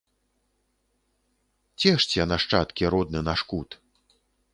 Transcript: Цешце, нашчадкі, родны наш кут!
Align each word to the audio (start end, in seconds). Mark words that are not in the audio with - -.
Цешце, 1.83 2.21
нашчадкі, 2.31 2.83
родны 2.97 3.21
наш 3.29 3.45
кут! 3.53 3.69